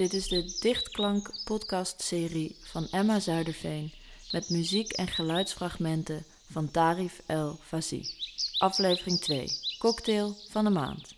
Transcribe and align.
Dit 0.00 0.12
is 0.12 0.28
de 0.28 0.58
Dichtklank 0.60 1.30
podcastserie 1.44 2.56
van 2.62 2.86
Emma 2.90 3.18
Zuiderveen 3.18 3.92
met 4.32 4.50
muziek 4.50 4.92
en 4.92 5.06
geluidsfragmenten 5.06 6.24
van 6.52 6.70
Tarif 6.70 7.20
El 7.26 7.58
Fazi. 7.66 8.04
Aflevering 8.58 9.20
2. 9.20 9.46
Cocktail 9.78 10.36
van 10.50 10.64
de 10.64 10.70
maand. 10.70 11.08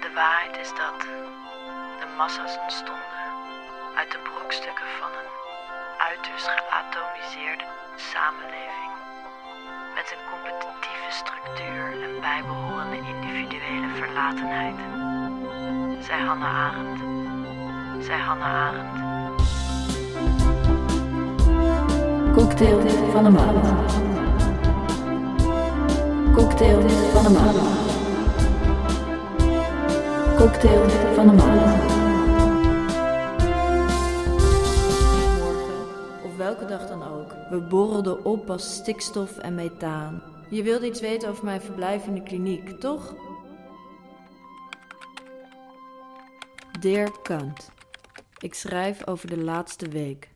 De 0.00 0.10
waarheid 0.14 0.56
is 0.56 0.68
dat 0.68 1.00
de 2.00 2.14
massa's 2.16 2.58
ontstonden 2.62 3.22
uit 3.96 4.10
de 4.10 4.18
brokstukken 4.18 4.88
van 5.00 5.10
een 5.10 5.30
uiterst 5.98 6.46
geatomiseerde 6.46 7.64
samenleving. 7.96 8.87
Met 9.98 10.10
een 10.12 10.24
competitieve 10.30 11.10
structuur 11.10 12.02
en 12.02 12.20
bijbehorende 12.20 12.96
individuele 12.96 13.88
verlatenheid. 13.94 14.74
Zij 16.04 16.18
Hannah 16.18 16.54
Arendt. 16.66 17.00
Zij 18.04 18.18
Hannah 18.18 18.66
Arendt. 18.66 19.00
Cocktail 22.34 22.80
van 23.10 23.24
de 23.24 23.30
maand. 23.30 23.66
Cocktail 26.34 26.88
van 26.88 27.22
de 27.22 27.30
maand. 27.30 27.56
Cocktail 30.36 30.88
van 31.14 31.26
de 31.26 31.32
maand. 31.32 31.97
We 37.50 37.60
borrelden 37.60 38.24
op 38.24 38.50
als 38.50 38.74
stikstof 38.74 39.38
en 39.38 39.54
methaan. 39.54 40.22
Je 40.50 40.62
wilde 40.62 40.86
iets 40.86 41.00
weten 41.00 41.28
over 41.28 41.44
mijn 41.44 41.60
verblijf 41.60 42.06
in 42.06 42.14
de 42.14 42.22
kliniek, 42.22 42.80
toch? 42.80 43.14
Dear 46.80 47.20
Kant. 47.22 47.70
Ik 48.38 48.54
schrijf 48.54 49.06
over 49.06 49.28
de 49.28 49.38
laatste 49.38 49.88
week. 49.88 50.28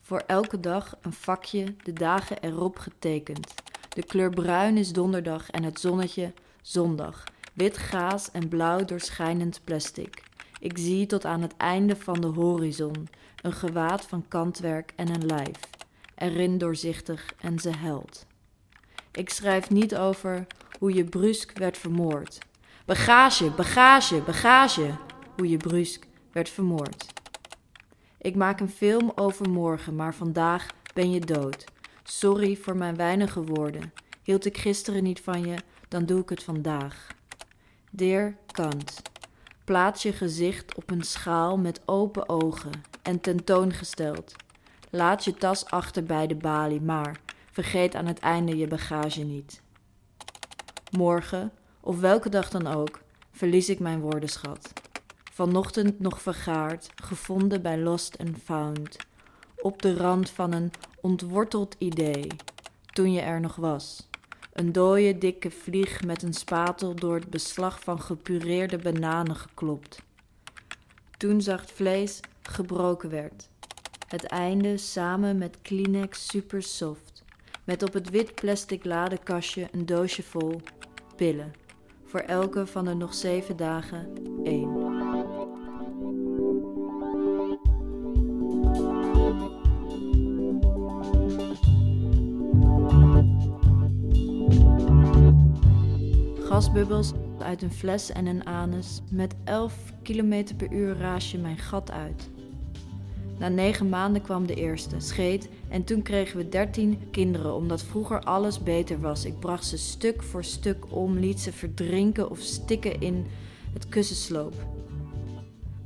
Voor 0.00 0.22
elke 0.26 0.60
dag 0.60 0.96
een 1.00 1.12
vakje, 1.12 1.74
de 1.82 1.92
dagen 1.92 2.42
erop 2.42 2.78
getekend. 2.78 3.54
De 3.88 4.02
kleur 4.02 4.30
bruin 4.30 4.76
is 4.76 4.92
donderdag 4.92 5.50
en 5.50 5.62
het 5.62 5.80
zonnetje 5.80 6.32
zondag. 6.62 7.24
Wit 7.52 7.78
gaas 7.78 8.30
en 8.30 8.48
blauw 8.48 8.84
doorschijnend 8.84 9.60
plastic. 9.64 10.22
Ik 10.60 10.78
zie 10.78 11.06
tot 11.06 11.24
aan 11.24 11.42
het 11.42 11.56
einde 11.56 11.96
van 11.96 12.20
de 12.20 12.26
horizon 12.26 13.08
een 13.42 13.52
gewaad 13.52 14.04
van 14.04 14.24
kantwerk 14.28 14.92
en 14.96 15.08
een 15.08 15.26
lijf. 15.26 15.58
Erin 16.22 16.58
doorzichtig 16.58 17.34
en 17.40 17.58
ze 17.58 17.70
held. 17.76 18.26
Ik 19.12 19.30
schrijf 19.30 19.70
niet 19.70 19.96
over 19.96 20.46
hoe 20.78 20.94
je 20.94 21.04
brusk 21.04 21.58
werd 21.58 21.78
vermoord. 21.78 22.38
Bagage, 22.86 23.50
bagage, 23.50 24.20
bagage. 24.20 24.96
Hoe 25.36 25.48
je 25.48 25.56
brusk 25.56 26.06
werd 26.32 26.48
vermoord. 26.48 27.06
Ik 28.18 28.36
maak 28.36 28.60
een 28.60 28.68
film 28.68 29.12
over 29.14 29.50
morgen, 29.50 29.96
maar 29.96 30.14
vandaag 30.14 30.66
ben 30.94 31.10
je 31.10 31.20
dood. 31.20 31.64
Sorry 32.02 32.56
voor 32.56 32.76
mijn 32.76 32.96
weinige 32.96 33.44
woorden. 33.44 33.92
Hield 34.22 34.44
ik 34.44 34.58
gisteren 34.58 35.02
niet 35.02 35.20
van 35.20 35.46
je, 35.46 35.56
dan 35.88 36.06
doe 36.06 36.20
ik 36.20 36.28
het 36.28 36.42
vandaag. 36.42 37.06
Dear 37.90 38.36
Kant, 38.46 39.02
plaats 39.64 40.02
je 40.02 40.12
gezicht 40.12 40.74
op 40.74 40.90
een 40.90 41.02
schaal 41.02 41.58
met 41.58 41.80
open 41.84 42.28
ogen 42.28 42.72
en 43.02 43.20
tentoongesteld. 43.20 44.34
Laat 44.94 45.24
je 45.24 45.34
tas 45.34 45.64
achter 45.66 46.04
bij 46.04 46.26
de 46.26 46.34
balie, 46.34 46.80
maar 46.80 47.20
vergeet 47.50 47.94
aan 47.94 48.06
het 48.06 48.18
einde 48.18 48.56
je 48.56 48.66
bagage 48.66 49.22
niet. 49.22 49.62
Morgen, 50.90 51.52
of 51.80 52.00
welke 52.00 52.28
dag 52.28 52.50
dan 52.50 52.66
ook, 52.66 53.00
verlies 53.30 53.68
ik 53.68 53.78
mijn 53.78 54.00
woordenschat. 54.00 54.72
Vanochtend 55.32 56.00
nog 56.00 56.22
vergaard, 56.22 56.90
gevonden 56.94 57.62
bij 57.62 57.78
Lost 57.78 58.18
and 58.18 58.36
Found, 58.44 58.96
op 59.56 59.82
de 59.82 59.96
rand 59.96 60.30
van 60.30 60.52
een 60.52 60.70
ontworteld 61.00 61.74
idee, 61.78 62.26
toen 62.92 63.12
je 63.12 63.20
er 63.20 63.40
nog 63.40 63.56
was. 63.56 64.08
Een 64.52 64.72
dode 64.72 65.18
dikke 65.18 65.50
vlieg 65.50 66.04
met 66.04 66.22
een 66.22 66.34
spatel 66.34 66.94
door 66.94 67.14
het 67.14 67.30
beslag 67.30 67.80
van 67.80 68.00
gepureerde 68.00 68.78
bananen 68.78 69.36
geklopt. 69.36 70.02
Toen 71.16 71.40
zacht 71.40 71.70
vlees 71.70 72.20
gebroken 72.42 73.10
werd. 73.10 73.50
Het 74.12 74.24
einde 74.24 74.76
samen 74.76 75.38
met 75.38 75.58
Kleenex 75.62 76.26
super 76.26 76.62
soft, 76.62 77.24
met 77.64 77.82
op 77.82 77.92
het 77.92 78.10
wit 78.10 78.34
plastic 78.34 78.84
ladekastje 78.84 79.68
een 79.70 79.86
doosje 79.86 80.22
vol 80.22 80.60
pillen. 81.16 81.52
Voor 82.04 82.20
elke 82.20 82.66
van 82.66 82.84
de 82.84 82.94
nog 82.94 83.14
zeven 83.14 83.56
dagen 83.56 84.12
één. 84.44 84.70
Gasbubbels 96.44 97.12
uit 97.38 97.62
een 97.62 97.72
fles 97.72 98.10
en 98.10 98.26
een 98.26 98.46
anus. 98.46 99.00
Met 99.10 99.34
11 99.44 99.74
km 100.02 100.56
per 100.56 100.72
uur 100.72 100.96
raas 100.96 101.30
je 101.30 101.38
mijn 101.38 101.58
gat 101.58 101.90
uit. 101.90 102.30
Na 103.42 103.48
negen 103.48 103.88
maanden 103.88 104.22
kwam 104.22 104.46
de 104.46 104.54
eerste, 104.54 105.00
scheet, 105.00 105.48
en 105.68 105.84
toen 105.84 106.02
kregen 106.02 106.36
we 106.36 106.48
dertien 106.48 106.98
kinderen, 107.10 107.54
omdat 107.54 107.82
vroeger 107.82 108.20
alles 108.20 108.62
beter 108.62 109.00
was. 109.00 109.24
Ik 109.24 109.38
bracht 109.38 109.66
ze 109.66 109.78
stuk 109.78 110.22
voor 110.22 110.44
stuk 110.44 110.84
om, 110.88 111.18
liet 111.18 111.40
ze 111.40 111.52
verdrinken 111.52 112.30
of 112.30 112.38
stikken 112.38 113.00
in 113.00 113.26
het 113.72 113.88
kussensloop. 113.88 114.54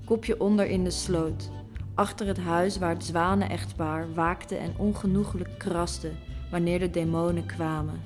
Kopje 0.04 0.40
onder 0.40 0.66
in 0.66 0.84
de 0.84 0.90
sloot, 0.90 1.50
achter 1.94 2.26
het 2.26 2.38
huis 2.38 2.78
waar 2.78 2.94
het 2.94 3.04
zwanen-echtpaar 3.04 4.14
waakte 4.14 4.56
en 4.56 4.74
ongenoeglijk 4.78 5.58
kraste 5.58 6.10
wanneer 6.50 6.78
de 6.78 6.90
demonen 6.90 7.46
kwamen. 7.46 8.00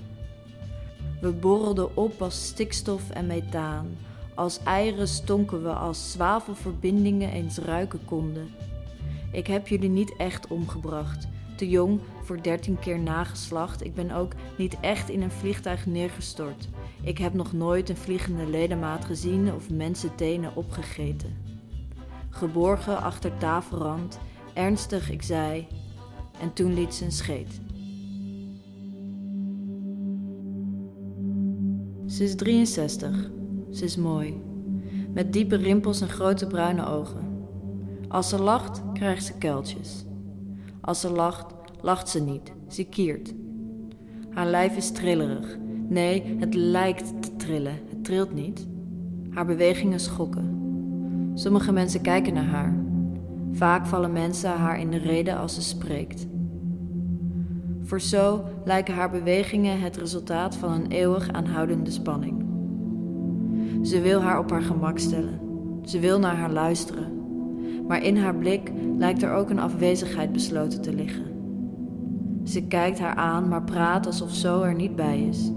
We 1.21 1.33
borrelden 1.33 1.97
op 1.97 2.23
als 2.23 2.47
stikstof 2.47 3.11
en 3.11 3.27
methaan. 3.27 3.97
Als 4.35 4.61
eieren 4.65 5.09
stonken 5.09 5.63
we 5.63 5.73
als 5.73 6.13
zwavelverbindingen 6.13 7.31
eens 7.31 7.59
ruiken 7.59 8.05
konden. 8.05 8.49
Ik 9.33 9.47
heb 9.47 9.69
jullie 9.69 9.89
niet 9.89 10.17
echt 10.17 10.47
omgebracht. 10.47 11.29
Te 11.57 11.69
jong 11.69 12.01
voor 12.23 12.43
dertien 12.43 12.79
keer 12.79 12.99
nageslacht. 12.99 13.85
Ik 13.85 13.95
ben 13.95 14.11
ook 14.11 14.33
niet 14.57 14.81
echt 14.81 15.09
in 15.09 15.23
een 15.23 15.31
vliegtuig 15.31 15.87
neergestort. 15.87 16.69
Ik 17.03 17.19
heb 17.19 17.35
nog 17.35 17.53
nooit 17.53 17.89
een 17.89 17.97
vliegende 17.97 18.47
ledemaat 18.47 19.05
gezien 19.05 19.55
of 19.55 19.71
mensen 19.71 20.15
tenen 20.15 20.57
opgegeten. 20.57 21.37
Geborgen 22.31 23.03
achter 23.03 23.39
tafelrand, 23.39 24.19
ernstig 24.55 25.11
ik 25.11 25.23
zei, 25.23 25.67
en 26.41 26.53
toen 26.53 26.75
liet 26.75 26.95
ze 26.95 27.05
een 27.05 27.13
scheet. 27.13 27.61
Ze 32.07 32.25
is 32.25 32.35
63. 32.35 33.31
Ze 33.71 33.85
is 33.85 33.97
mooi. 33.97 34.41
Met 35.13 35.33
diepe 35.33 35.57
rimpels 35.57 36.01
en 36.01 36.09
grote 36.09 36.47
bruine 36.47 36.87
ogen. 36.87 37.30
Als 38.11 38.29
ze 38.29 38.43
lacht, 38.43 38.83
krijgt 38.93 39.25
ze 39.25 39.33
kuiltjes. 39.39 40.05
Als 40.81 41.01
ze 41.01 41.11
lacht, 41.11 41.55
lacht 41.81 42.09
ze 42.09 42.21
niet. 42.21 42.53
Ze 42.69 42.85
kiert. 42.85 43.35
Haar 44.31 44.47
lijf 44.47 44.77
is 44.77 44.91
trillerig. 44.91 45.59
Nee, 45.89 46.37
het 46.39 46.55
lijkt 46.55 47.23
te 47.23 47.37
trillen. 47.37 47.79
Het 47.89 48.05
trilt 48.05 48.35
niet. 48.35 48.67
Haar 49.31 49.47
bewegingen 49.47 50.01
schokken. 50.01 50.59
Sommige 51.35 51.73
mensen 51.73 52.01
kijken 52.01 52.35
naar 52.35 52.45
haar. 52.45 52.75
Vaak 53.53 53.87
vallen 53.87 54.13
mensen 54.13 54.51
haar 54.51 54.81
in 54.81 54.91
de 54.91 54.99
reden 54.99 55.39
als 55.39 55.55
ze 55.55 55.63
spreekt. 55.63 56.27
Voor 57.83 58.01
zo 58.01 58.45
lijken 58.65 58.95
haar 58.95 59.11
bewegingen 59.11 59.81
het 59.81 59.97
resultaat 59.97 60.57
van 60.57 60.73
een 60.73 60.87
eeuwig 60.87 61.33
aanhoudende 61.33 61.91
spanning. 61.91 62.45
Ze 63.83 64.01
wil 64.01 64.21
haar 64.21 64.39
op 64.39 64.51
haar 64.51 64.63
gemak 64.63 64.99
stellen. 64.99 65.41
Ze 65.85 65.99
wil 65.99 66.19
naar 66.19 66.37
haar 66.37 66.53
luisteren. 66.53 67.20
Maar 67.91 68.05
in 68.05 68.17
haar 68.17 68.35
blik 68.35 68.73
lijkt 68.99 69.23
er 69.23 69.33
ook 69.33 69.51
een 69.51 69.59
afwezigheid 69.59 70.33
besloten 70.33 70.81
te 70.81 70.95
liggen. 70.95 71.25
Ze 72.45 72.67
kijkt 72.67 72.99
haar 72.99 73.15
aan, 73.15 73.49
maar 73.49 73.63
praat 73.63 74.07
alsof 74.07 74.35
zo 74.35 74.63
er 74.63 74.75
niet 74.75 74.97
bij 74.97 75.21
is. 75.21 75.51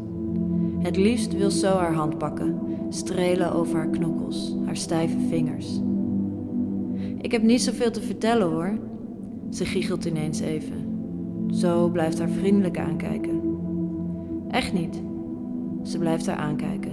Het 0.80 0.98
liefst 0.98 1.38
wil 1.38 1.52
zo 1.52 1.68
haar 1.68 1.94
hand 1.94 2.18
pakken, 2.18 2.60
strelen 2.90 3.54
over 3.54 3.76
haar 3.76 3.90
knokkels, 3.90 4.56
haar 4.66 4.76
stijve 4.76 5.20
vingers. 5.30 5.80
Ik 7.18 7.32
heb 7.32 7.42
niet 7.42 7.62
zoveel 7.62 7.92
te 7.92 8.02
vertellen 8.02 8.48
hoor. 8.48 8.80
Ze 9.50 9.66
giechelt 9.66 10.06
ineens 10.06 10.40
even. 10.40 10.88
Zo 11.52 11.90
blijft 11.90 12.20
haar 12.20 12.30
vriendelijk 12.30 12.80
aankijken. 12.80 13.42
Echt 14.50 14.74
niet. 14.74 15.02
Ze 15.84 15.98
blijft 15.98 16.28
haar 16.28 16.38
aankijken. 16.38 16.92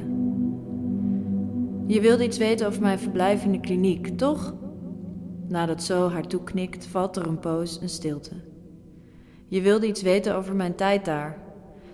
Je 1.86 2.00
wilde 2.00 2.24
iets 2.24 2.38
weten 2.38 2.66
over 2.66 2.80
mijn 2.80 2.98
verblijf 2.98 3.44
in 3.44 3.52
de 3.52 3.60
kliniek, 3.60 4.06
toch? 4.06 4.58
Nadat 5.50 5.82
zo 5.82 6.08
haar 6.08 6.26
toeknikt, 6.26 6.86
valt 6.86 7.16
er 7.16 7.26
een 7.26 7.38
poos 7.38 7.80
een 7.80 7.88
stilte. 7.88 8.34
Je 9.46 9.60
wilde 9.60 9.86
iets 9.86 10.02
weten 10.02 10.34
over 10.36 10.54
mijn 10.54 10.74
tijd 10.74 11.04
daar. 11.04 11.38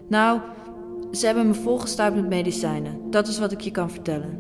Nou, 0.09 0.41
Ze 1.13 1.27
hebben 1.27 1.47
me 1.47 1.55
volgestouwd 1.55 2.15
met 2.15 2.29
medicijnen. 2.29 3.11
Dat 3.11 3.29
is 3.29 3.39
wat 3.39 3.53
ik 3.53 3.61
je 3.61 3.71
kan 3.71 3.91
vertellen. 3.91 4.39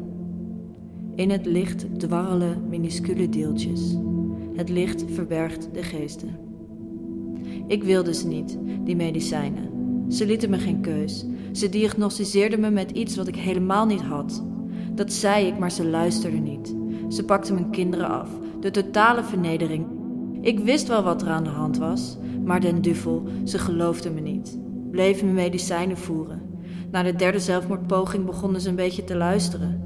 In 1.15 1.31
het 1.31 1.47
licht 1.47 1.99
dwarrelen 1.99 2.69
minuscule 2.69 3.29
deeltjes. 3.29 3.97
Het 4.55 4.69
licht 4.69 5.05
verbergt 5.13 5.69
de 5.73 5.83
geesten. 5.83 6.39
Ik 7.67 7.85
wilde 7.85 8.15
ze 8.15 8.27
niet, 8.27 8.59
die 8.85 8.97
medicijnen. 8.97 9.71
Ze 10.09 10.27
lieten 10.27 10.51
me 10.51 10.59
geen 10.59 10.81
keus. 10.81 11.25
Ze 11.53 11.69
diagnosticeerden 11.69 12.61
me 12.61 12.71
met 12.71 12.91
iets 12.91 13.17
wat 13.17 13.29
ik 13.29 13.37
helemaal 13.37 13.87
niet 13.87 14.03
had. 14.03 14.45
Dat 14.93 15.13
zei 15.13 15.47
ik, 15.47 15.59
maar 15.59 15.73
ze 15.73 15.85
luisterden 15.85 16.43
niet. 16.43 16.75
Ze 17.09 17.25
pakten 17.25 17.55
mijn 17.55 17.71
kinderen 17.71 18.09
af. 18.09 18.31
De 18.67 18.73
totale 18.73 19.25
vernedering. 19.25 19.87
Ik 20.41 20.59
wist 20.59 20.89
wel 20.89 21.03
wat 21.03 21.23
er 21.23 21.29
aan 21.29 21.45
de 21.45 21.51
hand 21.51 21.79
was, 21.79 22.17
maar 22.45 22.61
den 22.61 22.83
duvel, 22.83 23.23
ze 23.45 23.59
geloofden 23.59 24.15
me 24.15 24.21
niet. 24.21 24.59
Bleven 24.91 25.27
me 25.27 25.33
medicijnen 25.33 25.99
voeren. 25.99 26.43
Na 26.91 27.03
de 27.03 27.15
derde 27.15 27.41
zelfmoordpoging 27.41 28.25
begonnen 28.25 28.61
ze 28.61 28.69
een 28.69 28.75
beetje 28.75 29.05
te 29.05 29.17
luisteren. 29.17 29.83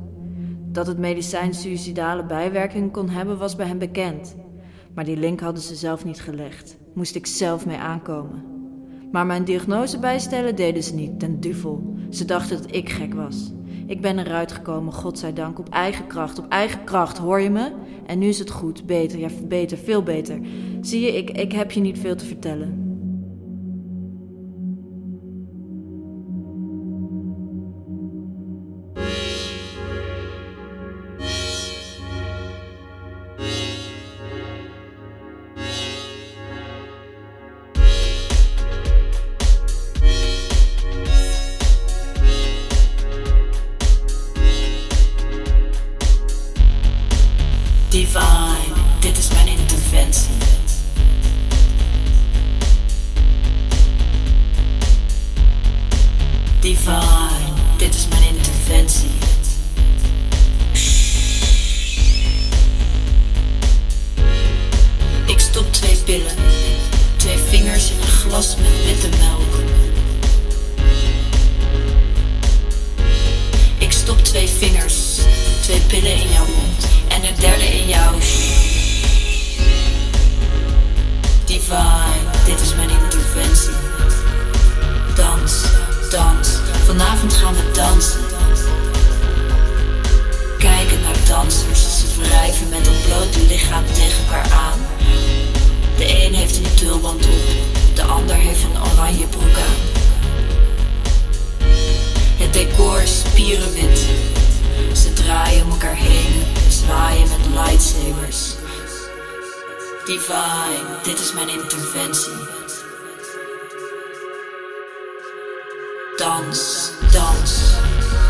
Dat 0.72 0.86
het 0.86 0.98
medicijn 0.98 1.54
suïcidale 1.54 2.24
bijwerkingen 2.24 2.90
kon 2.90 3.08
hebben, 3.08 3.38
was 3.38 3.56
bij 3.56 3.66
hen 3.66 3.78
bekend. 3.78 4.36
Maar 4.94 5.04
die 5.04 5.16
link 5.16 5.40
hadden 5.40 5.62
ze 5.62 5.74
zelf 5.74 6.04
niet 6.04 6.20
gelegd. 6.20 6.76
Moest 6.94 7.14
ik 7.14 7.26
zelf 7.26 7.66
mee 7.66 7.78
aankomen. 7.78 8.44
Maar 9.12 9.26
mijn 9.26 9.44
diagnose 9.44 9.98
bijstellen 9.98 10.56
deden 10.56 10.82
ze 10.82 10.94
niet, 10.94 11.18
ten 11.18 11.40
duvel. 11.40 11.94
Ze 12.10 12.24
dachten 12.24 12.56
dat 12.56 12.74
ik 12.74 12.90
gek 12.90 13.14
was. 13.14 13.52
Ik 13.90 14.00
ben 14.00 14.18
eruit 14.18 14.52
gekomen, 14.52 14.92
godzijdank, 14.92 15.58
op 15.58 15.68
eigen 15.68 16.06
kracht, 16.06 16.38
op 16.38 16.48
eigen 16.48 16.84
kracht, 16.84 17.18
hoor 17.18 17.40
je 17.40 17.50
me? 17.50 17.72
En 18.06 18.18
nu 18.18 18.28
is 18.28 18.38
het 18.38 18.50
goed, 18.50 18.86
beter, 18.86 19.18
ja, 19.18 19.28
beter, 19.44 19.78
veel 19.78 20.02
beter. 20.02 20.40
Zie 20.80 21.00
je, 21.00 21.16
ik, 21.16 21.30
ik 21.30 21.52
heb 21.52 21.70
je 21.70 21.80
niet 21.80 21.98
veel 21.98 22.16
te 22.16 22.24
vertellen. 22.24 22.89
Divine, 48.12 48.74
dit 49.00 49.18
is 49.18 49.28
mijn 49.28 49.48
interventie. 49.48 50.30
Divine, 56.60 57.52
dit 57.76 57.94
is 57.94 58.08
mijn 58.08 58.22
interventie. 58.34 59.10
Ik 65.26 65.38
stop 65.38 65.72
twee 65.72 65.96
pillen, 65.96 66.34
twee 67.16 67.38
vingers 67.38 67.90
in 67.90 67.96
een 68.00 68.06
glas 68.06 68.56
met 68.56 68.84
witte 68.84 69.08
melk. 69.18 69.54
Stop 74.10 74.24
twee 74.24 74.48
vingers, 74.48 75.18
twee 75.62 75.80
pillen 75.80 76.12
in 76.12 76.28
jouw 76.28 76.46
mond 76.46 76.86
en 77.08 77.24
een 77.24 77.34
derde 77.40 77.64
in 77.64 77.88
jouw. 77.88 78.12
Divine, 81.44 82.24
dit 82.44 82.60
is 82.60 82.74
mijn 82.74 82.90
interventie. 82.90 83.70
Dans, 85.16 85.62
dans, 86.10 86.48
vanavond 86.84 87.32
gaan 87.32 87.54
we 87.54 87.70
dansen. 87.72 88.20
Kijken 90.58 91.00
naar 91.00 91.28
dansers, 91.28 91.80
ze 91.80 92.22
wrijven 92.22 92.68
met 92.68 92.86
een 92.86 93.00
blote 93.06 93.46
lichaam 93.48 93.84
tegen 93.94 94.24
elkaar 94.24 94.52
aan. 94.52 94.78
De 95.96 96.24
een 96.24 96.34
heeft 96.34 96.56
een 96.56 96.74
tulband 96.74 97.26
op, 97.26 97.94
de 97.94 98.02
ander 98.02 98.36
heeft 98.36 98.62
een 98.62 98.92
oranje 98.92 99.26
broek 99.26 99.56
aan. 99.56 99.99
Het 102.50 102.68
decor 102.68 103.02
is. 103.02 103.22
Ze 105.02 105.12
draaien 105.12 105.64
om 105.64 105.70
elkaar 105.70 105.96
heen, 105.96 106.42
zwaaien 106.68 107.28
met 107.28 107.46
lightsabers. 107.46 108.54
Divine, 110.04 110.98
dit 111.02 111.18
is 111.18 111.32
mijn 111.32 111.48
interventie. 111.48 112.32
Dans, 116.16 116.90
dans, 117.12 117.74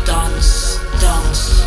dans, 0.05 0.77
dans. 0.99 1.61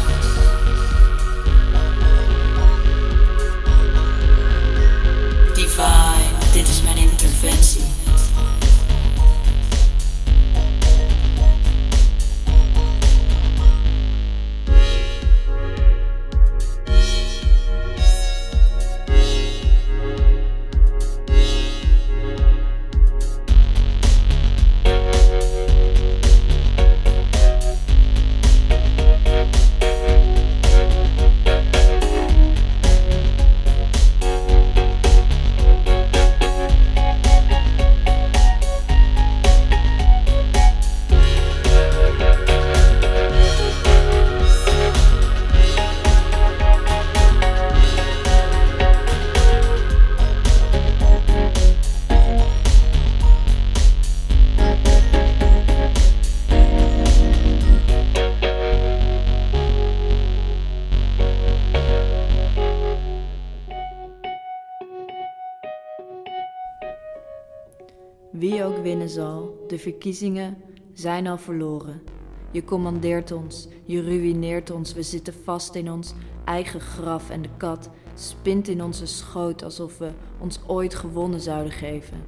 Zal, 69.09 69.65
de 69.69 69.79
verkiezingen 69.79 70.57
zijn 70.93 71.27
al 71.27 71.39
verloren. 71.39 72.03
Je 72.51 72.65
commandeert 72.65 73.33
ons, 73.33 73.69
je 73.85 74.03
ruïneert 74.03 74.71
ons, 74.71 74.93
we 74.93 75.03
zitten 75.03 75.35
vast 75.45 75.75
in 75.75 75.93
ons 75.93 76.15
eigen 76.45 76.81
graf 76.81 77.31
en 77.31 77.43
de 77.43 77.49
kat 77.57 77.91
spint 78.15 78.69
in 78.69 78.83
onze 78.83 79.07
schoot 79.07 79.63
alsof 79.63 79.99
we 79.99 80.11
ons 80.39 80.61
ooit 80.67 80.95
gewonnen 80.95 81.41
zouden 81.41 81.73
geven. 81.73 82.25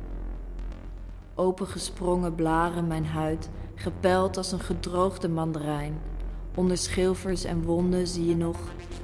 Opengesprongen 1.35 2.35
blaren 2.35 2.87
mijn 2.87 3.07
huid, 3.07 3.49
gepeld 3.75 4.37
als 4.37 4.53
een 4.53 4.61
gedroogde 4.61 5.29
mandarijn. 5.29 6.01
Onder 6.55 6.79
schilfers 6.79 7.45
en 7.45 7.63
wonden 7.63 8.07
zie 8.07 8.27
je 8.27 8.37
nog 8.37 8.57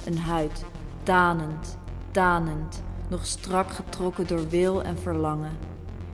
een 0.07 0.19
huid, 0.19 0.65
tanend, 1.03 1.79
tanend, 2.11 2.83
nog 3.09 3.27
strak 3.27 3.71
getrokken 3.71 4.27
door 4.27 4.49
wil 4.49 4.83
en 4.83 4.99
verlangen. 4.99 5.72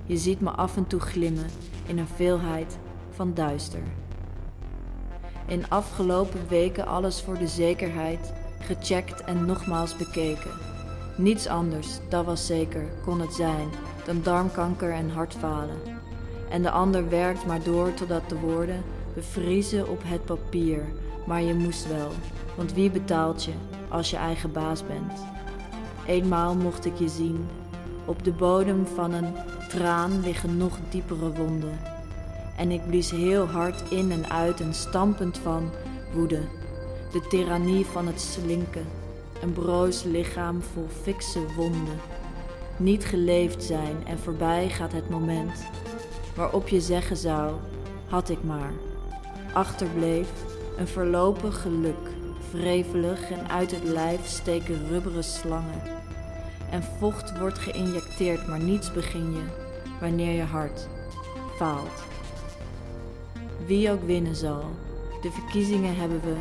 Je 0.09 0.17
ziet 0.17 0.41
me 0.41 0.51
af 0.51 0.77
en 0.77 0.87
toe 0.87 1.01
glimmen 1.01 1.47
in 1.87 1.99
een 1.99 2.07
veelheid 2.07 2.79
van 3.11 3.35
duister. 3.35 3.83
In 5.47 5.71
afgelopen 5.71 6.49
weken 6.49 6.87
alles 6.87 7.23
voor 7.23 7.39
de 7.39 7.49
zekerheid 7.49 8.33
gecheckt 8.59 9.25
en 9.25 9.47
nogmaals 9.47 9.97
bekeken. 9.97 10.51
Niets 11.17 11.47
anders, 11.47 11.99
dat 12.09 12.25
was 12.25 12.47
zeker, 12.47 12.85
kon 13.05 13.21
het 13.21 13.35
zijn 13.35 13.69
dan 14.05 14.23
darmkanker 14.23 14.93
en 14.93 15.11
hartfalen. 15.11 15.77
En 16.51 16.63
de 16.63 16.71
ander 16.71 17.09
werkt 17.09 17.47
maar 17.47 17.63
door 17.63 17.95
totdat 17.95 18.29
de 18.29 18.39
woorden 18.39 18.83
bevriezen 19.15 19.89
op 19.89 20.03
het 20.05 20.25
papier. 20.25 20.85
Maar 21.27 21.43
je 21.43 21.55
moest 21.55 21.89
wel, 21.89 22.11
want 22.57 22.73
wie 22.73 22.91
betaalt 22.91 23.45
je 23.45 23.53
als 23.89 24.11
je 24.11 24.17
eigen 24.17 24.53
baas 24.53 24.87
bent? 24.87 25.21
Eenmaal 26.07 26.55
mocht 26.55 26.85
ik 26.85 26.99
je 26.99 27.09
zien. 27.09 27.49
Op 28.05 28.25
de 28.25 28.33
bodem 28.33 28.87
van 28.87 29.13
een 29.13 29.35
traan 29.69 30.21
liggen 30.21 30.57
nog 30.57 30.79
diepere 30.89 31.33
wonden. 31.33 31.79
En 32.57 32.71
ik 32.71 32.87
blies 32.87 33.11
heel 33.11 33.47
hard 33.47 33.91
in 33.91 34.11
en 34.11 34.31
uit 34.31 34.61
en 34.61 34.75
stampend 34.75 35.39
van 35.39 35.71
woede. 36.15 36.41
De 37.13 37.27
tirannie 37.29 37.87
van 37.87 38.07
het 38.07 38.21
slinken. 38.21 38.87
Een 39.43 39.53
broos 39.53 40.03
lichaam 40.03 40.63
vol 40.63 40.87
fikse 41.03 41.41
wonden. 41.57 41.99
Niet 42.77 43.05
geleefd 43.05 43.65
zijn 43.65 43.97
en 44.07 44.19
voorbij 44.19 44.69
gaat 44.69 44.93
het 44.93 45.11
moment 45.11 45.67
waarop 46.39 46.69
je 46.69 46.81
zeggen 46.81 47.17
zou: 47.17 47.55
had 48.07 48.29
ik 48.29 48.43
maar. 48.43 48.73
achterbleef 49.53 50.29
een 50.79 50.89
voorlopig 50.89 51.63
geluk, 51.63 52.09
wrevelig 52.53 53.31
en 53.31 53.49
uit 53.49 53.71
het 53.71 53.85
lijf 53.85 54.27
steken 54.27 54.89
rubberen 54.89 55.25
slangen. 55.25 55.83
En 56.71 56.83
vocht 56.99 57.39
wordt 57.39 57.59
geïnjecteerd, 57.59 58.47
maar 58.47 58.61
niets 58.61 58.93
begin 58.93 59.33
je 59.33 59.43
wanneer 60.01 60.33
je 60.33 60.43
hart 60.43 60.89
faalt. 61.57 62.05
Wie 63.67 63.91
ook 63.91 64.03
winnen 64.03 64.37
zal, 64.37 64.65
de 65.23 65.31
verkiezingen 65.31 65.97
hebben 65.97 66.21
we 66.21 66.37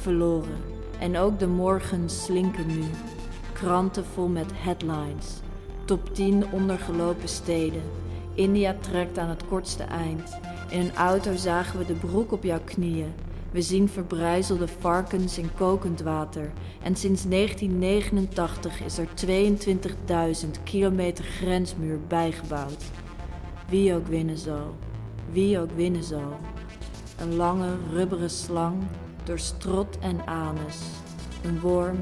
verloren. 0.00 0.58
En 0.98 1.18
ook 1.18 1.38
de 1.38 1.46
morgen 1.46 2.10
slinken 2.10 2.66
nu, 2.66 2.84
kranten 3.52 4.04
vol 4.04 4.28
met 4.28 4.50
headlines, 4.54 5.40
top 5.84 6.14
10 6.14 6.44
ondergelopen 6.52 7.28
steden. 7.28 7.82
India 8.34 8.76
trekt 8.80 9.18
aan 9.18 9.28
het 9.28 9.46
kortste 9.46 9.82
eind. 9.82 10.38
In 10.68 10.80
een 10.80 10.94
auto 10.94 11.34
zagen 11.34 11.78
we 11.78 11.86
de 11.86 11.94
broek 11.94 12.32
op 12.32 12.42
jouw 12.42 12.60
knieën. 12.64 13.14
We 13.50 13.62
zien 13.62 13.88
verbrijzelde 13.88 14.68
varkens 14.68 15.38
in 15.38 15.50
kokend 15.54 16.00
water. 16.00 16.52
En 16.82 16.96
sinds 16.96 17.24
1989 17.28 18.80
is 18.80 18.98
er 18.98 19.08
22.000 20.46 20.62
kilometer 20.64 21.24
grensmuur 21.24 22.00
bijgebouwd. 22.08 22.84
Wie 23.68 23.94
ook 23.94 24.06
winnen 24.06 24.38
zal, 24.38 24.74
wie 25.30 25.58
ook 25.60 25.70
winnen 25.70 26.04
zal. 26.04 26.36
Een 27.20 27.34
lange 27.34 27.76
rubberen 27.92 28.30
slang 28.30 28.82
door 29.24 29.38
strot 29.38 29.98
en 29.98 30.26
anus. 30.26 30.78
Een 31.44 31.60
worm 31.60 31.96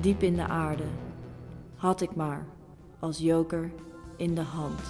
diep 0.00 0.22
in 0.22 0.34
de 0.34 0.46
aarde. 0.46 0.84
Had 1.76 2.00
ik 2.00 2.14
maar 2.14 2.46
als 2.98 3.18
joker 3.18 3.72
in 4.16 4.34
de 4.34 4.40
hand. 4.40 4.80